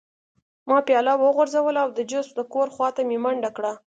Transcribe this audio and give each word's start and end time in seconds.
ما 0.69 0.77
پیاله 0.87 1.13
وغورځوله 1.17 1.79
او 1.85 1.89
د 1.97 1.99
جوزف 2.11 2.31
د 2.35 2.41
کور 2.53 2.67
خوا 2.75 2.89
ته 2.95 3.01
مې 3.07 3.17
منډه 3.23 3.49
کړه 3.57 3.73